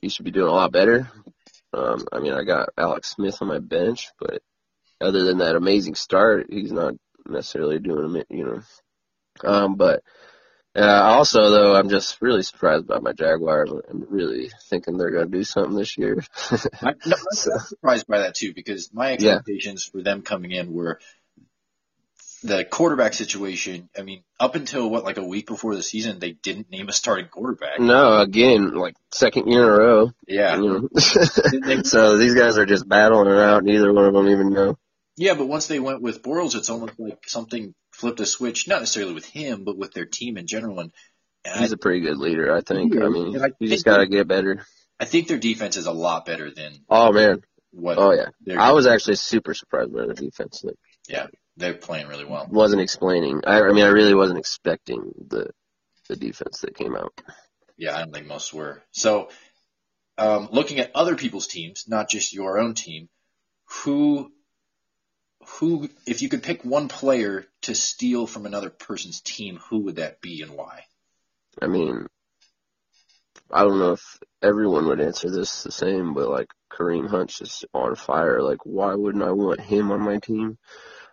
he 0.00 0.08
should 0.08 0.24
be 0.24 0.30
doing 0.30 0.48
a 0.48 0.52
lot 0.52 0.72
better. 0.72 1.10
Um, 1.74 2.06
I 2.10 2.20
mean, 2.20 2.32
I 2.32 2.44
got 2.44 2.70
Alex 2.76 3.10
Smith 3.10 3.42
on 3.42 3.48
my 3.48 3.58
bench, 3.58 4.08
but 4.18 4.40
other 5.00 5.24
than 5.24 5.38
that 5.38 5.56
amazing 5.56 5.94
start, 5.94 6.46
he's 6.50 6.72
not 6.72 6.94
necessarily 7.28 7.78
doing 7.78 8.16
it, 8.16 8.26
you 8.30 8.44
know. 8.44 8.60
Um, 9.44 9.74
but, 9.76 10.02
uh, 10.76 10.80
also 11.02 11.50
though, 11.50 11.74
I'm 11.74 11.88
just 11.88 12.20
really 12.22 12.42
surprised 12.42 12.86
by 12.86 12.98
my 13.00 13.12
Jaguars. 13.12 13.70
I'm 13.90 14.06
really 14.08 14.50
thinking 14.68 14.96
they're 14.96 15.10
going 15.10 15.30
to 15.30 15.38
do 15.38 15.44
something 15.44 15.74
this 15.76 15.96
year. 15.98 16.22
I, 16.82 16.94
no, 17.06 17.16
I'm 17.16 17.32
So- 17.32 17.58
surprised 17.58 18.06
by 18.06 18.18
that 18.20 18.34
too 18.34 18.54
because 18.54 18.90
my 18.92 19.10
Yeah. 19.18 19.32
expectations 19.36 19.84
for 19.84 20.02
them 20.02 20.22
coming 20.22 20.52
in 20.52 20.72
were 20.72 21.00
the 22.42 22.64
quarterback 22.64 23.12
situation. 23.12 23.90
I 23.98 24.02
mean, 24.02 24.22
up 24.38 24.54
until 24.54 24.88
what, 24.88 25.04
like 25.04 25.18
a 25.18 25.22
week 25.24 25.46
before 25.46 25.74
the 25.74 25.82
season, 25.82 26.18
they 26.20 26.32
didn't 26.32 26.70
name 26.70 26.88
a 26.88 26.92
starting 26.92 27.26
quarterback. 27.28 27.78
no, 27.80 28.18
again, 28.18 28.72
like 28.74 28.94
second 29.12 29.48
year 29.48 29.62
in 29.64 29.68
a 29.68 29.72
row. 29.72 30.12
Yeah. 30.26 30.56
You 30.56 30.88
know? 30.94 31.80
so 31.82 32.16
these 32.16 32.34
guys 32.34 32.56
are 32.56 32.64
just 32.64 32.88
battling 32.88 33.30
it 33.30 33.38
out. 33.38 33.62
Neither 33.64 33.92
one 33.92 34.06
of 34.06 34.14
them 34.14 34.28
even 34.28 34.52
know. 34.54 34.78
Yeah, 35.20 35.34
but 35.34 35.48
once 35.48 35.66
they 35.66 35.78
went 35.78 36.00
with 36.00 36.22
Bortles, 36.22 36.54
it's 36.54 36.70
almost 36.70 36.94
like 36.98 37.28
something 37.28 37.74
flipped 37.92 38.20
a 38.20 38.26
switch, 38.26 38.66
not 38.66 38.80
necessarily 38.80 39.12
with 39.12 39.26
him, 39.26 39.64
but 39.64 39.76
with 39.76 39.92
their 39.92 40.06
team 40.06 40.38
in 40.38 40.46
general. 40.46 40.80
And, 40.80 40.92
and 41.44 41.60
He's 41.60 41.72
a 41.72 41.76
pretty 41.76 42.00
good 42.00 42.16
leader, 42.16 42.56
I 42.56 42.62
think. 42.62 42.94
He 42.94 43.00
I 43.02 43.08
mean, 43.10 43.38
I 43.38 43.50
you 43.58 43.68
just 43.68 43.84
got 43.84 43.98
to 43.98 44.06
get 44.06 44.26
better. 44.26 44.64
I 44.98 45.04
think 45.04 45.28
their 45.28 45.36
defense 45.36 45.76
is 45.76 45.84
a 45.84 45.92
lot 45.92 46.24
better 46.24 46.50
than 46.50 46.72
Oh 46.88 47.12
man. 47.12 47.42
what 47.70 47.98
Oh 47.98 48.12
yeah. 48.12 48.58
I 48.58 48.72
was 48.72 48.86
actually 48.86 49.16
super 49.16 49.52
surprised 49.52 49.92
by 49.92 50.06
their 50.06 50.14
defense. 50.14 50.64
Like, 50.64 50.76
yeah, 51.06 51.26
they're 51.58 51.74
playing 51.74 52.08
really 52.08 52.24
well. 52.24 52.46
wasn't 52.50 52.80
explaining. 52.80 53.42
I, 53.46 53.60
I 53.60 53.72
mean, 53.72 53.84
I 53.84 53.88
really 53.88 54.14
wasn't 54.14 54.38
expecting 54.38 55.12
the 55.28 55.50
the 56.08 56.16
defense 56.16 56.62
that 56.62 56.74
came 56.74 56.96
out. 56.96 57.12
Yeah, 57.76 57.94
I 57.94 57.98
don't 58.00 58.14
think 58.14 58.26
most 58.26 58.54
were. 58.54 58.82
So, 58.90 59.28
um, 60.16 60.48
looking 60.50 60.80
at 60.80 60.92
other 60.94 61.14
people's 61.14 61.46
teams, 61.46 61.84
not 61.86 62.08
just 62.08 62.32
your 62.32 62.58
own 62.58 62.72
team, 62.72 63.10
who, 63.84 64.32
who, 65.44 65.88
if 66.06 66.22
you 66.22 66.28
could 66.28 66.42
pick 66.42 66.64
one 66.64 66.88
player 66.88 67.46
to 67.62 67.74
steal 67.74 68.26
from 68.26 68.46
another 68.46 68.70
person's 68.70 69.20
team, 69.20 69.58
who 69.68 69.80
would 69.84 69.96
that 69.96 70.20
be 70.20 70.42
and 70.42 70.52
why? 70.52 70.84
I 71.60 71.66
mean, 71.66 72.06
I 73.50 73.62
don't 73.62 73.78
know 73.78 73.92
if 73.92 74.18
everyone 74.42 74.86
would 74.86 75.00
answer 75.00 75.30
this 75.30 75.62
the 75.62 75.72
same, 75.72 76.14
but 76.14 76.28
like 76.28 76.48
Kareem 76.72 77.08
Hunt's 77.08 77.38
just 77.38 77.64
on 77.74 77.96
fire. 77.96 78.42
Like, 78.42 78.64
why 78.64 78.94
wouldn't 78.94 79.24
I 79.24 79.32
want 79.32 79.60
him 79.60 79.90
on 79.90 80.00
my 80.00 80.18
team? 80.18 80.58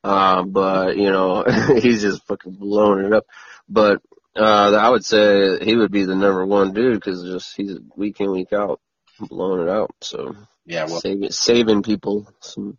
Uh, 0.04 0.44
but 0.44 0.98
you 0.98 1.10
know, 1.10 1.44
he's 1.82 2.02
just 2.02 2.26
fucking 2.28 2.54
blowing 2.54 3.06
it 3.06 3.14
up. 3.14 3.26
But 3.68 4.02
Uh, 4.38 4.78
I 4.78 4.90
would 4.90 5.04
say 5.04 5.58
he 5.66 5.76
would 5.76 5.92
be 5.92 6.04
the 6.06 6.14
number 6.14 6.46
one 6.46 6.72
dude 6.72 6.94
because 6.94 7.24
just 7.24 7.58
he's 7.58 7.76
week 7.96 8.22
in 8.22 8.30
week 8.32 8.54
out 8.54 8.80
blowing 9.20 9.64
it 9.68 9.70
out. 9.70 9.90
So 10.02 10.36
Yeah, 10.66 10.86
well, 10.86 11.02
saving 11.02 11.32
saving 11.32 11.82
people 11.82 12.32
some. 12.40 12.78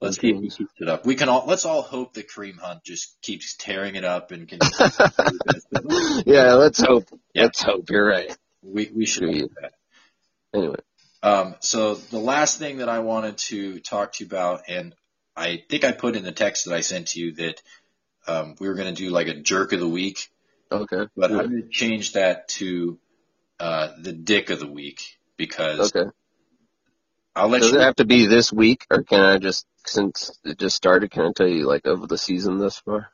Let's 0.00 0.18
see 0.20 0.30
if 0.30 0.40
he 0.40 0.50
keeps 0.50 0.72
it 0.80 0.88
up. 0.88 1.06
We 1.06 1.14
can 1.14 1.28
all 1.28 1.44
let's 1.46 1.64
all 1.64 1.82
hope 1.82 2.14
that 2.14 2.28
Kareem 2.28 2.58
Hunt 2.58 2.84
just 2.84 3.16
keeps 3.22 3.56
tearing 3.56 3.94
it 3.96 4.04
up 4.04 4.30
and 4.32 4.48
can. 4.48 4.58
yeah, 6.26 6.54
let's 6.54 6.80
hope. 6.80 7.08
Yeah. 7.34 7.44
Let's 7.44 7.62
hope 7.62 7.88
you're 7.90 8.06
right. 8.06 8.36
we 8.62 8.90
we 8.94 9.06
should 9.06 9.30
do 9.32 9.48
that. 9.60 9.72
Anyway, 10.54 10.76
Um, 11.22 11.54
so 11.60 11.94
the 11.94 12.18
last 12.18 12.58
thing 12.58 12.78
that 12.78 12.88
I 12.88 13.00
wanted 13.00 13.36
to 13.38 13.78
talk 13.80 14.12
to 14.14 14.24
you 14.24 14.28
about, 14.28 14.62
and 14.68 14.94
I 15.36 15.62
think 15.68 15.84
I 15.84 15.92
put 15.92 16.16
in 16.16 16.24
the 16.24 16.32
text 16.32 16.64
that 16.64 16.74
I 16.74 16.80
sent 16.80 17.08
to 17.08 17.20
you 17.20 17.32
that 17.34 17.62
um, 18.26 18.54
we 18.58 18.68
were 18.68 18.74
going 18.74 18.94
to 18.94 19.02
do 19.02 19.10
like 19.10 19.26
a 19.28 19.34
jerk 19.34 19.72
of 19.72 19.80
the 19.80 19.88
week, 19.88 20.28
okay. 20.72 21.06
but 21.16 21.30
Yeah. 21.30 21.38
I'm 21.38 21.50
going 21.50 21.62
to 21.62 21.68
change 21.68 22.12
that 22.14 22.48
to 22.48 22.98
uh, 23.60 23.88
the 24.00 24.12
dick 24.12 24.50
of 24.50 24.60
the 24.60 24.66
week 24.66 25.18
because 25.36 25.94
Okay. 25.94 26.10
I'll 27.34 27.48
let 27.48 27.60
Does 27.60 27.72
you. 27.72 27.78
it 27.80 27.82
have 27.82 27.96
to 27.96 28.06
be 28.06 28.26
this 28.26 28.50
week, 28.50 28.86
or 28.90 29.02
can 29.02 29.20
I 29.20 29.36
just 29.38 29.66
since 29.88 30.38
it 30.44 30.58
just 30.58 30.76
started? 30.76 31.10
Can 31.10 31.26
I 31.26 31.32
tell 31.34 31.48
you 31.48 31.66
like 31.66 31.86
over 31.86 32.06
the 32.06 32.18
season 32.18 32.58
thus 32.58 32.78
far? 32.78 33.08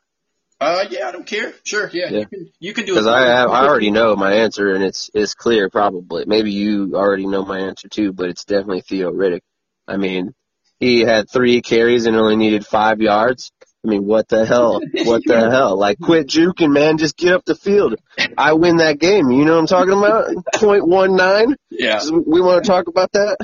Uh, 0.59 0.85
yeah, 0.89 1.07
I 1.07 1.11
don't 1.11 1.25
care. 1.25 1.53
Sure, 1.65 1.89
yeah, 1.91 2.09
Yeah. 2.09 2.19
you 2.19 2.25
can 2.27 2.49
you 2.59 2.73
can 2.73 2.85
do 2.85 2.93
it. 2.93 2.95
Because. 2.95 3.07
I 3.07 3.25
have, 3.25 3.49
I 3.49 3.67
already 3.67 3.91
know 3.91 4.15
my 4.15 4.33
answer, 4.33 4.73
and 4.73 4.83
it's 4.83 5.09
it's 5.13 5.33
clear 5.33 5.69
probably. 5.69 6.23
Maybe 6.25 6.51
you 6.51 6.93
already 6.95 7.27
know 7.27 7.43
my 7.43 7.59
answer 7.59 7.89
too, 7.89 8.13
but 8.13 8.29
it's 8.29 8.45
definitely 8.45 8.81
Theo 8.81 9.11
Riddick. 9.11 9.41
I 9.87 9.97
mean, 9.97 10.33
he 10.79 11.01
had 11.01 11.29
three 11.29 11.61
carries 11.61 12.05
and 12.05 12.15
only 12.15 12.37
needed 12.37 12.65
five 12.65 13.01
yards. 13.01 13.51
I 13.85 13.89
mean, 13.89 14.05
what 14.05 14.29
the 14.29 14.45
hell? 14.45 14.79
What 15.03 15.23
the 15.25 15.49
hell? 15.51 15.77
Like, 15.77 15.99
quit 15.99 16.27
juking, 16.27 16.71
man. 16.71 16.97
Just 16.97 17.17
get 17.17 17.33
up 17.33 17.43
the 17.43 17.55
field. 17.55 17.95
I 18.37 18.53
win 18.53 18.77
that 18.77 18.99
game. 18.99 19.29
You 19.31 19.43
know 19.43 19.55
what 19.55 19.59
I'm 19.59 19.67
talking 19.67 19.91
about? 19.97 20.29
Point 20.55 20.87
one 20.87 21.17
nine. 21.17 21.57
Yeah, 21.69 22.01
We 22.09 22.39
want 22.39 22.63
to 22.63 22.67
talk 22.69 22.87
about 22.87 23.11
that. 23.11 23.35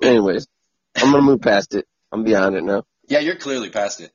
Anyways, 0.00 0.46
I'm 0.96 1.10
gonna 1.10 1.22
move 1.22 1.40
past 1.40 1.74
it. 1.74 1.86
I'm 2.12 2.24
beyond 2.24 2.56
it 2.56 2.64
now. 2.64 2.84
yeah, 3.08 3.20
you're 3.20 3.36
clearly 3.36 3.70
past 3.70 4.00
it. 4.00 4.12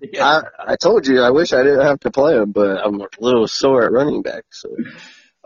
Yeah. 0.00 0.24
I 0.58 0.72
I 0.72 0.76
told 0.76 1.06
you 1.06 1.20
I 1.20 1.30
wish 1.30 1.52
I 1.52 1.62
didn't 1.62 1.86
have 1.86 2.00
to 2.00 2.10
play 2.10 2.36
him, 2.36 2.52
but 2.52 2.78
I'm 2.84 3.00
a 3.00 3.06
little 3.18 3.46
sore 3.46 3.84
at 3.84 3.92
running 3.92 4.22
back. 4.22 4.44
So 4.50 4.68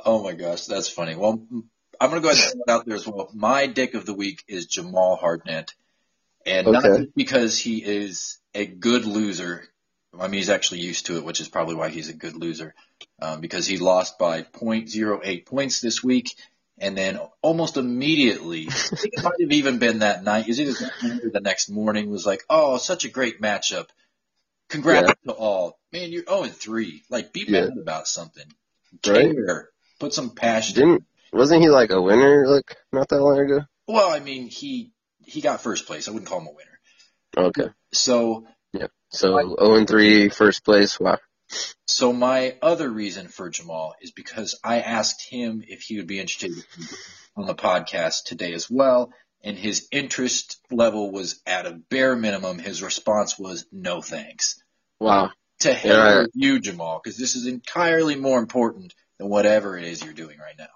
Oh 0.05 0.23
my 0.23 0.33
gosh, 0.35 0.67
that's 0.67 0.89
funny. 0.89 1.17
Well, 1.17 1.43
I'm 2.01 2.11
going 2.11 2.21
to 2.21 2.27
go 2.27 2.31
ahead 2.31 2.45
and 2.53 2.61
put 2.67 2.71
it 2.71 2.73
out 2.73 2.87
there 2.87 2.97
as 2.97 3.07
well. 3.07 3.31
My 3.33 3.67
dick 3.67 3.95
of 3.95 4.05
the 4.05 4.15
week 4.15 4.45
is 4.47 4.67
Jamal 4.67 5.17
Hartnett. 5.17 5.75
And 6.45 6.67
not 6.71 6.85
just 6.85 7.15
because 7.15 7.59
he 7.59 7.83
is 7.83 8.39
a 8.55 8.67
good 8.67 9.07
loser. 9.07 9.65
I 10.19 10.25
mean, 10.29 10.35
he's 10.35 10.51
actually 10.51 10.81
used 10.81 11.07
to 11.07 11.17
it, 11.17 11.25
which 11.25 11.41
is 11.41 11.49
probably 11.49 11.75
why 11.75 11.89
he's 11.89 12.11
a 12.11 12.15
good 12.15 12.35
loser. 12.37 12.75
Um, 13.21 13.41
because 13.41 13.67
he 13.67 13.79
lost 13.79 14.19
by 14.19 14.43
0.08 14.43 15.47
points 15.47 15.81
this 15.81 16.05
week. 16.05 16.35
And 16.79 16.99
then 16.99 17.21
almost 17.41 17.77
immediately, 17.77 18.67
I 18.69 18.73
think 18.73 19.15
it 19.15 19.23
might 19.23 19.41
have 19.41 19.53
even 19.53 19.79
been 19.79 20.01
that 20.01 20.25
night, 20.25 20.49
is 20.49 20.61
either 20.61 20.73
that 20.73 21.31
the 21.33 21.41
next 21.41 21.69
morning, 21.69 22.11
was 22.11 22.27
like, 22.27 22.43
oh, 22.51 22.79
such 22.79 23.05
a 23.05 23.09
great 23.09 23.41
matchup. 23.41 23.87
Congrats 24.69 25.13
to 25.27 25.33
all. 25.33 25.79
Man, 25.93 26.11
you're 26.11 26.25
0 26.25 26.45
3. 26.47 27.03
Like, 27.11 27.33
be 27.33 27.45
Yeah. 27.47 27.67
mad 27.67 27.79
about 27.81 28.09
something. 28.09 28.47
Right. 29.07 29.33
Care. 29.35 29.69
Put 30.01 30.13
some 30.13 30.31
passion. 30.31 30.75
didn't 30.75 31.05
wasn't 31.33 31.63
he 31.63 31.69
like 31.69 31.91
a 31.91 32.01
winner 32.01 32.47
like 32.47 32.77
not 32.93 33.09
that 33.09 33.21
long 33.21 33.39
ago? 33.39 33.61
Well, 33.89 34.11
I 34.11 34.21
mean, 34.21 34.49
he 34.49 34.93
he 35.25 35.41
got 35.41 35.61
first 35.61 35.87
place. 35.87 36.09
I 36.09 36.13
wouldn't 36.13 36.29
call 36.29 36.41
him 36.41 36.49
a 36.49 36.53
winner. 36.53 37.49
Okay. 37.49 37.69
So 37.93 38.47
yeah. 38.73 38.89
So 39.11 39.37
0 39.37 39.75
and 39.77 39.89
3, 39.89 40.29
first 40.29 40.65
place. 40.65 40.99
Wow. 40.99 41.19
So 41.87 42.13
my 42.13 42.57
other 42.63 42.89
reason 42.89 43.29
for 43.29 43.51
Jamal 43.51 43.95
is 44.01 44.11
because 44.13 44.59
I 44.65 44.81
asked 44.81 45.29
him 45.29 45.63
if 45.67 45.83
he 45.83 45.97
would 45.99 46.07
be 46.07 46.19
interested 46.21 46.53
on 47.37 47.47
the 47.47 47.55
podcast 47.55 48.25
today 48.25 48.53
as 48.55 48.71
well, 48.71 49.13
and 49.43 49.57
his 49.59 49.89
interest 49.93 50.59
level 50.71 51.11
was 51.11 51.41
at 51.47 51.67
a 51.67 51.73
bare 51.91 52.17
minimum. 52.17 52.59
His 52.59 52.83
response 52.83 53.39
was 53.39 53.67
no 53.73 54.01
thanks. 54.01 54.63
Wow. 55.01 55.31
To 55.61 55.73
hell 55.73 56.23
Yeah. 56.23 56.27
you, 56.35 56.61
Jamal, 56.61 57.01
because 57.03 57.19
this 57.19 57.37
is 57.37 57.47
entirely 57.47 58.17
more 58.17 58.39
important 58.39 58.95
than 59.19 59.29
whatever 59.29 59.77
it 59.77 59.85
is 59.85 60.03
you're 60.03 60.15
doing 60.15 60.39
right 60.39 60.57
now. 60.59 60.67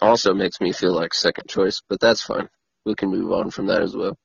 Also 0.00 0.32
makes 0.32 0.60
me 0.60 0.72
feel 0.72 0.94
like 0.94 1.12
second 1.12 1.48
choice, 1.48 1.82
but 1.88 2.00
that's 2.00 2.22
fine. 2.22 2.48
We 2.86 2.94
can 2.94 3.10
move 3.10 3.30
on 3.32 3.50
from 3.50 3.66
that 3.66 3.82
as 3.82 3.94
well. 3.94 4.16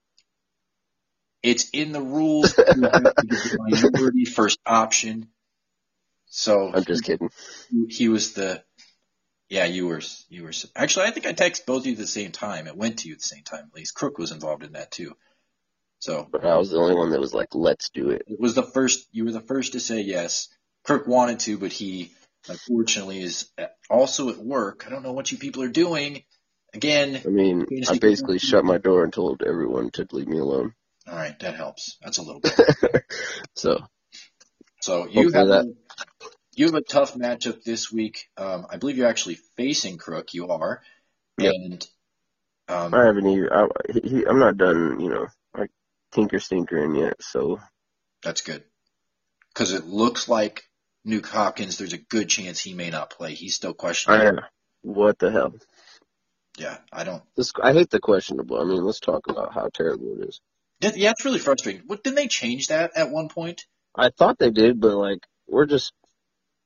It's 1.43 1.69
in 1.71 1.91
the 1.91 2.01
rules. 2.01 2.57
You 2.75 2.81
have 2.83 3.03
to 3.03 3.27
the 3.27 3.57
minority 3.59 4.25
first 4.25 4.59
option. 4.65 5.27
So 6.37 6.69
I'm 6.73 6.83
just 6.83 7.05
kidding. 7.05 7.29
he 7.87 8.09
was 8.09 8.33
the 8.33 8.61
yeah 9.47 9.63
you 9.63 9.87
were 9.87 10.01
you 10.27 10.43
were 10.43 10.51
actually 10.75 11.05
i 11.05 11.11
think 11.11 11.25
i 11.25 11.31
texted 11.31 11.65
both 11.65 11.83
of 11.83 11.85
you 11.85 11.93
at 11.93 11.97
the 11.97 12.05
same 12.05 12.33
time. 12.33 12.67
It 12.67 12.75
went 12.75 12.99
to 12.99 13.07
you 13.07 13.13
at 13.13 13.19
the 13.21 13.27
same 13.27 13.43
time. 13.43 13.65
At 13.71 13.73
least 13.73 13.95
crook 13.95 14.17
was 14.17 14.33
involved 14.33 14.63
in 14.63 14.73
that 14.73 14.91
too. 14.91 15.13
So 15.99 16.27
But 16.29 16.45
I 16.45 16.57
was 16.57 16.71
the 16.71 16.77
only 16.77 16.93
one 16.93 17.11
that 17.11 17.21
was 17.21 17.33
like, 17.33 17.55
let's 17.55 17.89
do 17.89 18.09
it. 18.09 18.23
it 18.27 18.37
was 18.37 18.53
the 18.53 18.63
first 18.63 19.07
you 19.13 19.23
were 19.23 19.31
the 19.31 19.39
first 19.39 19.71
to 19.73 19.79
say 19.79 20.01
yes. 20.01 20.49
Crook 20.83 21.07
wanted 21.07 21.39
to 21.41 21.57
but 21.57 21.71
he 21.71 22.11
unfortunately 22.49 23.21
is 23.21 23.49
uh, 23.57 23.67
also 23.89 24.29
at 24.29 24.37
work. 24.37 24.83
I 24.85 24.89
don't 24.89 25.03
know 25.03 25.13
what 25.13 25.31
you 25.31 25.37
people 25.37 25.63
are 25.63 25.69
doing. 25.69 26.23
Again 26.73 27.21
I 27.25 27.29
mean, 27.29 27.65
I 27.89 27.97
basically 27.97 28.39
shut 28.39 28.65
my 28.65 28.77
door 28.77 29.05
and 29.05 29.13
told 29.13 29.41
everyone 29.41 29.89
to 29.91 30.05
leave 30.11 30.27
me 30.27 30.39
alone. 30.39 30.73
all 31.07 31.15
right 31.15 31.39
that 31.39 31.55
helps. 31.55 31.97
That's 32.01 32.17
a 32.17 32.23
little 32.23 32.41
bit. 32.41 32.59
So 33.55 33.79
so 34.85 35.07
you 35.07 35.23
Hopefully 35.23 35.33
have 35.33 35.47
that- 35.47 35.75
you 36.57 36.65
have 36.67 36.75
a 36.75 36.81
tough 36.81 37.15
matchup 37.15 37.63
this 37.63 37.91
week 37.91 38.27
um, 38.37 38.65
i 38.69 38.77
believe 38.77 38.97
you're 38.97 39.09
actually 39.15 39.39
facing 39.57 39.97
crook 39.97 40.33
you 40.33 40.47
are 40.49 40.81
Yep. 41.37 41.53
and 41.55 41.87
um, 42.67 42.93
I 42.95 43.05
haven't 43.05 43.27
even. 43.27 43.49
I, 43.51 43.67
I'm 44.29 44.39
not 44.39 44.57
done. 44.57 44.99
You 44.99 45.09
know, 45.09 45.27
like 45.55 45.69
tinker 46.13 46.39
stinkering 46.39 46.95
yet. 46.95 47.13
So 47.21 47.59
That's 48.23 48.41
good. 48.41 48.63
Because 49.53 49.71
it 49.73 49.85
looks 49.85 50.27
like 50.27 50.63
Nuk 51.05 51.27
Hopkins, 51.27 51.77
there's 51.77 51.93
a 51.93 51.99
good 51.99 52.27
chance 52.27 52.59
he 52.59 52.73
may 52.73 52.89
not 52.89 53.11
play. 53.11 53.35
He's 53.35 53.53
still 53.53 53.71
I 53.71 53.73
questionable. 53.73 54.39
what 54.81 55.19
the 55.19 55.29
hell? 55.29 55.53
Yeah, 56.57 56.77
I 56.91 57.03
don't. 57.03 57.21
This 57.35 57.53
I 57.61 57.73
hate 57.73 57.91
the 57.91 57.99
questionable. 57.99 58.59
I 58.59 58.63
mean, 58.63 58.83
let's 58.83 58.99
talk 58.99 59.27
about 59.29 59.53
how 59.53 59.69
terrible 59.71 60.15
it 60.19 60.29
is. 60.29 60.41
Yeah, 60.95 61.11
it's 61.11 61.23
really 61.25 61.39
frustrating. 61.39 61.83
What, 61.85 62.03
didn't 62.03 62.15
they 62.15 62.27
change 62.27 62.67
that 62.69 62.91
at 62.95 63.11
one 63.11 63.29
point? 63.29 63.65
I 63.97 64.09
thought 64.09 64.37
they 64.39 64.51
did, 64.51 64.79
but 64.79 64.95
like 64.95 65.19
we're 65.47 65.65
just 65.65 65.93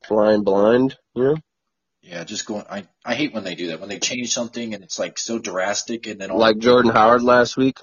flying 0.05 0.43
blind. 0.43 0.97
You 1.15 1.23
know, 1.23 1.37
Yeah, 2.01 2.23
just 2.23 2.45
going. 2.45 2.65
I 2.69 2.87
I 3.05 3.15
hate 3.15 3.33
when 3.33 3.43
they 3.43 3.55
do 3.55 3.67
that. 3.67 3.79
When 3.79 3.89
they 3.89 3.99
change 3.99 4.33
something 4.33 4.73
and 4.73 4.83
it's 4.83 4.99
like 4.99 5.17
so 5.17 5.39
drastic, 5.39 6.07
and 6.07 6.19
then 6.19 6.31
all. 6.31 6.39
like 6.39 6.57
Jordan 6.57 6.91
Howard 6.91 7.23
last 7.23 7.57
week. 7.57 7.79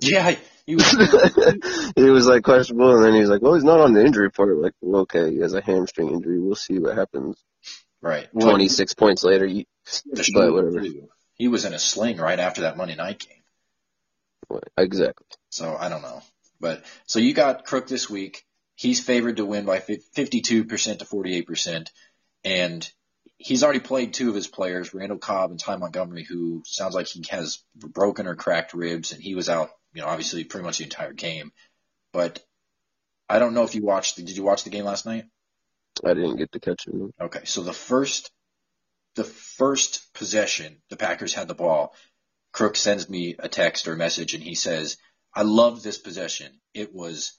yeah, 0.00 0.36
he 0.66 0.76
was. 0.76 0.90
he 1.96 2.10
was 2.10 2.26
like 2.26 2.42
questionable, 2.42 2.96
and 2.96 3.04
then 3.04 3.14
he's 3.14 3.28
like, 3.28 3.42
"Well, 3.42 3.54
he's 3.54 3.64
not 3.64 3.80
on 3.80 3.94
the 3.94 4.04
injury 4.04 4.24
report." 4.24 4.58
Like, 4.58 4.74
well, 4.80 5.02
okay, 5.02 5.30
he 5.30 5.38
has 5.38 5.54
a 5.54 5.60
hamstring 5.60 6.10
injury. 6.10 6.40
We'll 6.40 6.54
see 6.54 6.78
what 6.78 6.96
happens. 6.96 7.42
right. 8.00 8.28
Well, 8.32 8.48
Twenty 8.48 8.68
six 8.68 8.94
points 8.94 9.24
later, 9.24 9.46
you, 9.46 9.64
but 10.34 10.52
whatever. 10.52 10.82
He 11.34 11.48
was 11.48 11.64
in 11.64 11.72
a 11.72 11.78
sling 11.78 12.18
right 12.18 12.38
after 12.38 12.62
that 12.62 12.76
Monday 12.76 12.94
night 12.94 13.26
game. 13.26 14.60
exactly. 14.76 15.26
So 15.50 15.76
I 15.78 15.88
don't 15.88 16.02
know. 16.02 16.22
But 16.60 16.84
so 17.06 17.18
you 17.18 17.34
got 17.34 17.64
Crook 17.64 17.88
this 17.88 18.08
week. 18.08 18.44
He's 18.74 19.00
favored 19.00 19.36
to 19.36 19.46
win 19.46 19.64
by 19.64 19.78
52% 19.78 20.38
to 20.38 21.04
48%. 21.04 21.88
And 22.44 22.92
he's 23.36 23.62
already 23.62 23.80
played 23.80 24.14
two 24.14 24.28
of 24.28 24.34
his 24.34 24.46
players, 24.46 24.94
Randall 24.94 25.18
Cobb 25.18 25.50
and 25.50 25.60
Ty 25.60 25.76
Montgomery, 25.76 26.24
who 26.24 26.62
sounds 26.66 26.94
like 26.94 27.06
he 27.06 27.24
has 27.30 27.62
broken 27.74 28.26
or 28.26 28.34
cracked 28.34 28.74
ribs. 28.74 29.12
And 29.12 29.22
he 29.22 29.34
was 29.34 29.48
out, 29.48 29.70
you 29.94 30.02
know, 30.02 30.08
obviously 30.08 30.44
pretty 30.44 30.64
much 30.64 30.78
the 30.78 30.84
entire 30.84 31.12
game. 31.12 31.52
But 32.12 32.40
I 33.28 33.38
don't 33.38 33.54
know 33.54 33.64
if 33.64 33.74
you 33.74 33.82
watched 33.82 34.16
the, 34.16 34.22
did 34.22 34.36
you 34.36 34.42
watch 34.42 34.64
the 34.64 34.70
game 34.70 34.84
last 34.84 35.06
night? 35.06 35.24
I 36.04 36.14
didn't 36.14 36.36
get 36.36 36.52
to 36.52 36.60
catch 36.60 36.86
him. 36.86 37.12
Okay. 37.20 37.44
So 37.44 37.62
the 37.62 37.72
first, 37.72 38.30
the 39.14 39.24
first 39.24 40.12
possession, 40.14 40.78
the 40.88 40.96
Packers 40.96 41.34
had 41.34 41.48
the 41.48 41.54
ball. 41.54 41.94
Crook 42.52 42.76
sends 42.76 43.08
me 43.08 43.36
a 43.38 43.48
text 43.48 43.88
or 43.88 43.96
message 43.96 44.34
and 44.34 44.42
he 44.42 44.54
says, 44.54 44.96
I 45.34 45.42
love 45.42 45.82
this 45.82 45.98
possession. 45.98 46.60
It 46.74 46.94
was 46.94 47.32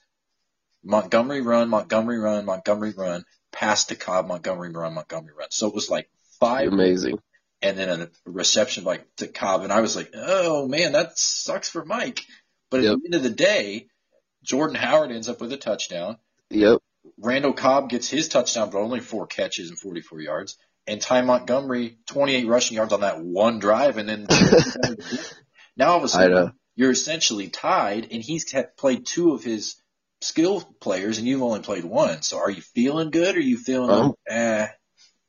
Montgomery 0.84 1.40
run, 1.40 1.68
Montgomery 1.70 2.18
run, 2.18 2.44
Montgomery 2.44 2.92
run, 2.96 3.24
pass 3.52 3.86
to 3.86 3.94
Cobb, 3.96 4.26
Montgomery 4.26 4.70
run, 4.70 4.94
Montgomery 4.94 5.32
run. 5.38 5.48
So 5.50 5.66
it 5.68 5.74
was 5.74 5.88
like 5.90 6.10
five 6.40 6.68
Amazing. 6.68 7.18
and 7.62 7.78
then 7.78 8.02
a 8.02 8.10
reception 8.26 8.84
like 8.84 9.06
to 9.16 9.26
Cobb. 9.28 9.62
And 9.62 9.72
I 9.72 9.80
was 9.80 9.96
like, 9.96 10.10
oh 10.14 10.68
man, 10.68 10.92
that 10.92 11.18
sucks 11.18 11.68
for 11.68 11.84
Mike. 11.84 12.22
But 12.70 12.80
at 12.80 12.84
Yep. 12.84 12.98
the 12.98 13.04
end 13.06 13.14
of 13.14 13.22
the 13.22 13.30
day, 13.30 13.86
Jordan 14.42 14.76
Howard 14.76 15.10
ends 15.12 15.28
up 15.28 15.40
with 15.40 15.52
a 15.52 15.56
touchdown. 15.56 16.18
Yep. 16.50 16.78
Randall 17.18 17.52
Cobb 17.52 17.88
gets 17.90 18.08
his 18.08 18.28
touchdown, 18.28 18.70
but 18.70 18.78
only 18.78 19.00
four 19.00 19.26
catches 19.26 19.70
and 19.70 19.78
44 19.78 20.20
yards. 20.20 20.58
And 20.86 21.00
Ty 21.00 21.22
Montgomery, 21.22 21.98
28 22.06 22.46
rushing 22.46 22.76
yards 22.76 22.92
on 22.92 23.00
that 23.00 23.22
one 23.22 23.58
drive. 23.58 23.96
And 23.96 24.08
then 24.08 24.26
now 25.76 25.90
all 25.92 25.98
of 25.98 26.04
a 26.04 26.08
sudden, 26.08 26.52
you're 26.76 26.90
essentially 26.90 27.48
tied, 27.48 28.08
and 28.10 28.22
he's 28.22 28.52
played 28.76 29.06
two 29.06 29.32
of 29.32 29.44
his 29.44 29.76
skill 30.24 30.60
players, 30.80 31.18
and 31.18 31.26
you've 31.26 31.42
only 31.42 31.60
played 31.60 31.84
one. 31.84 32.22
So 32.22 32.38
are 32.38 32.50
you 32.50 32.62
feeling 32.62 33.10
good? 33.10 33.36
Or 33.36 33.38
are 33.38 33.42
you 33.42 33.58
feeling 33.58 33.90
Um, 33.90 34.14
eh? 34.28 34.66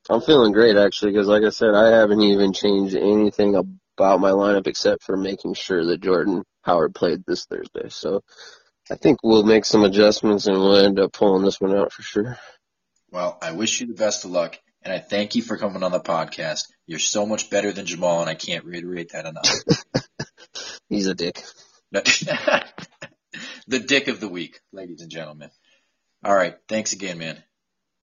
I'm 0.09 0.21
feeling 0.21 0.53
great 0.53 0.77
actually 0.77 1.11
because, 1.11 1.27
like 1.27 1.43
I 1.43 1.49
said, 1.49 1.73
I 1.73 1.89
haven't 1.89 2.21
even 2.21 2.53
changed 2.53 2.95
anything 2.95 3.55
about 3.55 4.19
my 4.19 4.31
lineup 4.31 4.67
except 4.67 5.03
for 5.03 5.17
making 5.17 5.55
sure 5.55 5.85
that 5.85 6.01
Jordan 6.01 6.43
Howard 6.61 6.93
played 6.93 7.23
this 7.25 7.45
Thursday. 7.45 7.89
So 7.89 8.21
I 8.91 8.95
think 8.95 9.19
we'll 9.23 9.43
make 9.43 9.65
some 9.65 9.83
adjustments 9.83 10.45
and 10.45 10.57
we'll 10.57 10.77
end 10.77 10.99
up 10.99 11.11
pulling 11.11 11.43
this 11.43 11.59
one 11.59 11.75
out 11.75 11.91
for 11.91 12.03
sure. 12.03 12.37
Well, 13.11 13.37
I 13.41 13.53
wish 13.53 13.81
you 13.81 13.87
the 13.87 13.93
best 13.93 14.25
of 14.25 14.31
luck, 14.31 14.59
and 14.81 14.93
I 14.93 14.99
thank 14.99 15.35
you 15.35 15.41
for 15.41 15.57
coming 15.57 15.83
on 15.83 15.91
the 15.91 15.99
podcast. 15.99 16.67
You're 16.85 16.99
so 16.99 17.25
much 17.25 17.49
better 17.49 17.71
than 17.71 17.85
Jamal, 17.85 18.21
and 18.21 18.29
I 18.29 18.35
can't 18.35 18.65
reiterate 18.65 19.13
that 19.13 19.25
enough. 19.25 19.49
He's 20.89 21.07
a 21.07 21.15
dick. 21.15 21.41
the 23.67 23.79
dick 23.79 24.07
of 24.07 24.19
the 24.19 24.29
week, 24.29 24.59
ladies 24.73 25.01
and 25.01 25.11
gentlemen. 25.11 25.51
All 26.25 26.35
right. 26.35 26.55
Thanks 26.69 26.93
again, 26.93 27.19
man. 27.19 27.43